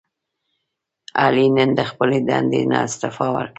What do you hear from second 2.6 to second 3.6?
نه استعفا ورکړه.